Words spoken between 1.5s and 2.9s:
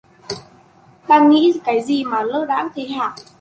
cái gì mà lơ đãng thế